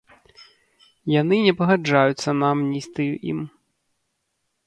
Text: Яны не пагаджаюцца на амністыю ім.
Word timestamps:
Яны 1.21 1.35
не 1.47 1.51
пагаджаюцца 1.59 2.29
на 2.39 2.45
амністыю 2.55 3.13
ім. 3.35 3.39